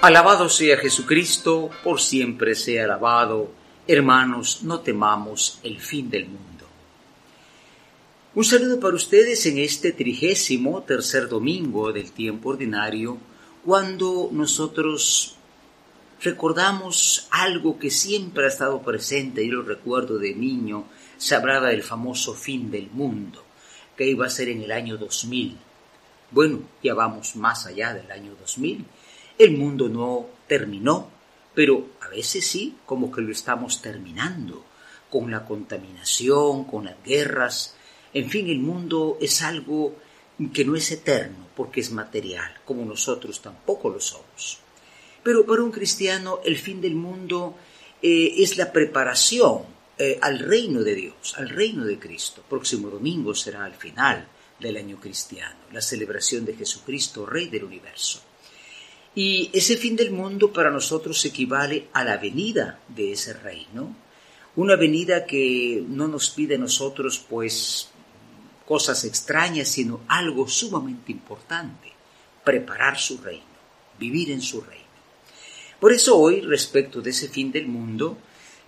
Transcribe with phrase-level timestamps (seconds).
[0.00, 3.50] Alabado sea Jesucristo, por siempre sea alabado.
[3.84, 6.66] Hermanos, no temamos el fin del mundo.
[8.36, 13.18] Un saludo para ustedes en este trigésimo tercer domingo del tiempo ordinario,
[13.64, 15.34] cuando nosotros
[16.22, 20.84] recordamos algo que siempre ha estado presente, y lo recuerdo de niño,
[21.16, 23.42] se hablaba del famoso fin del mundo,
[23.96, 25.56] que iba a ser en el año 2000.
[26.30, 28.86] Bueno, ya vamos más allá del año 2000
[29.38, 31.08] el mundo no terminó,
[31.54, 34.64] pero a veces sí, como que lo estamos terminando,
[35.10, 37.74] con la contaminación, con las guerras.
[38.12, 39.94] En fin, el mundo es algo
[40.52, 44.58] que no es eterno porque es material, como nosotros tampoco lo somos.
[45.22, 47.56] Pero para un cristiano el fin del mundo
[48.00, 49.62] eh, es la preparación
[49.98, 52.44] eh, al reino de Dios, al reino de Cristo.
[52.48, 54.28] Próximo domingo será el final
[54.60, 58.22] del año cristiano, la celebración de Jesucristo, Rey del universo.
[59.18, 63.96] Y ese fin del mundo para nosotros equivale a la venida de ese reino,
[64.54, 67.88] una venida que no nos pide a nosotros pues
[68.64, 71.90] cosas extrañas, sino algo sumamente importante,
[72.44, 73.42] preparar su reino,
[73.98, 74.86] vivir en su reino.
[75.80, 78.18] Por eso hoy, respecto de ese fin del mundo,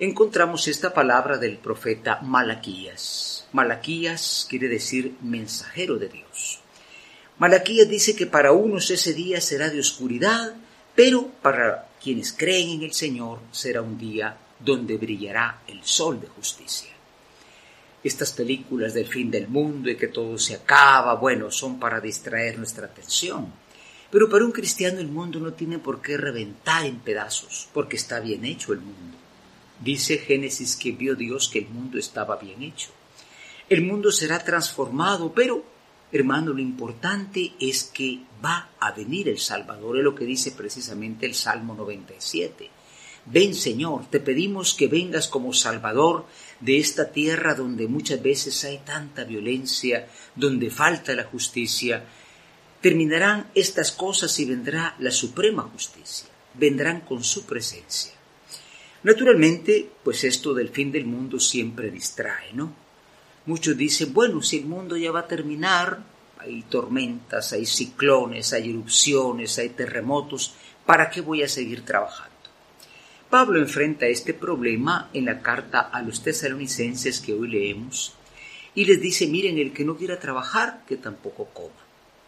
[0.00, 3.46] encontramos esta palabra del profeta Malaquías.
[3.52, 6.58] Malaquías quiere decir mensajero de Dios.
[7.40, 10.54] Malaquías dice que para unos ese día será de oscuridad,
[10.94, 16.28] pero para quienes creen en el Señor será un día donde brillará el sol de
[16.28, 16.90] justicia.
[18.04, 22.58] Estas películas del fin del mundo y que todo se acaba, bueno, son para distraer
[22.58, 23.50] nuestra atención.
[24.10, 28.20] Pero para un cristiano el mundo no tiene por qué reventar en pedazos, porque está
[28.20, 29.16] bien hecho el mundo.
[29.82, 32.90] Dice Génesis que vio Dios que el mundo estaba bien hecho.
[33.70, 35.64] El mundo será transformado, pero
[36.12, 41.24] Hermano, lo importante es que va a venir el Salvador, es lo que dice precisamente
[41.24, 42.68] el Salmo 97.
[43.26, 46.26] Ven Señor, te pedimos que vengas como Salvador
[46.58, 52.04] de esta tierra donde muchas veces hay tanta violencia, donde falta la justicia.
[52.80, 58.12] Terminarán estas cosas y vendrá la suprema justicia, vendrán con su presencia.
[59.02, 62.89] Naturalmente, pues esto del fin del mundo siempre distrae, ¿no?
[63.50, 65.98] Muchos dicen, bueno, si el mundo ya va a terminar,
[66.38, 70.54] hay tormentas, hay ciclones, hay erupciones, hay terremotos,
[70.86, 72.30] ¿para qué voy a seguir trabajando?
[73.28, 78.14] Pablo enfrenta este problema en la carta a los tesalonicenses que hoy leemos
[78.76, 81.82] y les dice, miren, el que no quiera trabajar, que tampoco coma.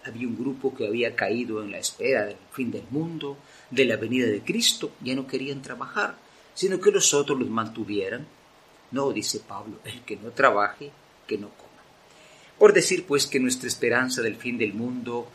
[0.05, 3.37] Había un grupo que había caído en la espera del fin del mundo,
[3.71, 6.17] de la venida de Cristo, ya no querían trabajar,
[6.53, 8.27] sino que los otros los mantuvieran.
[8.91, 10.91] No, dice Pablo, el que no trabaje,
[11.27, 11.71] que no coma.
[12.59, 15.29] Por decir pues que nuestra esperanza del fin del mundo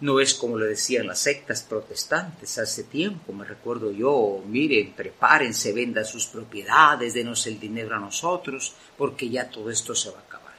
[0.00, 5.72] no es como lo decían las sectas protestantes hace tiempo, me recuerdo yo, miren, prepárense,
[5.72, 10.22] vendan sus propiedades, denos el dinero a nosotros, porque ya todo esto se va a
[10.22, 10.54] acabar.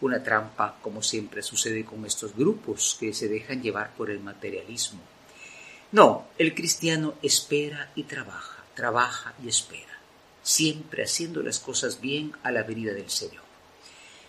[0.00, 5.00] Una trampa, como siempre sucede con estos grupos que se dejan llevar por el materialismo.
[5.90, 10.00] No, el cristiano espera y trabaja, trabaja y espera,
[10.42, 13.45] siempre haciendo las cosas bien a la venida del Señor.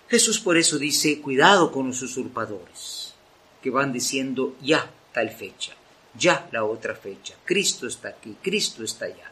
[0.09, 3.13] Jesús por eso dice, cuidado con los usurpadores,
[3.61, 5.73] que van diciendo ya tal fecha,
[6.17, 9.29] ya la otra fecha, Cristo está aquí, Cristo está allá.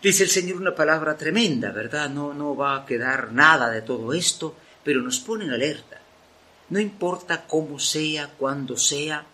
[0.00, 2.08] Dice el Señor una palabra tremenda, ¿verdad?
[2.08, 6.00] No, no va a quedar nada de todo esto, pero nos pone en alerta.
[6.68, 9.26] No importa cómo sea, cuándo sea,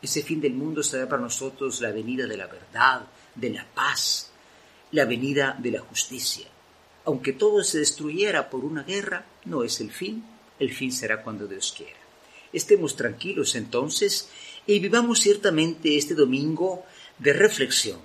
[0.00, 3.02] ese fin del mundo será para nosotros la venida de la verdad,
[3.34, 4.30] de la paz,
[4.92, 6.46] la venida de la justicia
[7.06, 10.24] aunque todo se destruyera por una guerra, no es el fin,
[10.58, 11.98] el fin será cuando Dios quiera.
[12.52, 14.28] Estemos tranquilos entonces
[14.66, 16.84] y vivamos ciertamente este domingo
[17.18, 18.00] de reflexión.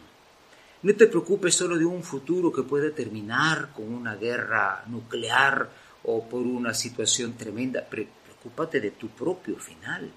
[0.83, 5.69] No te preocupes solo de un futuro que puede terminar con una guerra nuclear
[6.03, 10.11] o por una situación tremenda, preocúpate de tu propio final,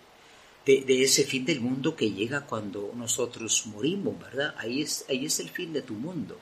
[0.65, 4.55] de, de, ese fin del mundo que llega cuando nosotros morimos, ¿verdad?
[4.59, 6.39] Ahí es, ahí es el fin de tu mundo.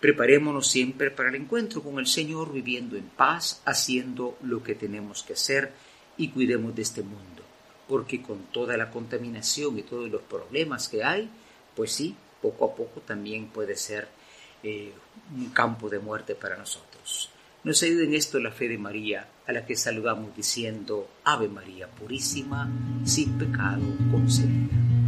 [0.00, 5.22] Preparémonos siempre para el encuentro con el Señor, viviendo en paz, haciendo lo que tenemos
[5.22, 5.72] que hacer
[6.16, 7.42] y cuidemos de este mundo,
[7.86, 11.28] porque con toda la contaminación y todos los problemas que hay,
[11.76, 14.08] pues sí, poco a poco también puede ser
[14.62, 14.92] eh,
[15.36, 17.30] un campo de muerte para nosotros.
[17.62, 21.88] Nos ayuda en esto la fe de María, a la que saludamos diciendo Ave María
[21.88, 22.70] Purísima,
[23.04, 24.99] sin pecado concebida.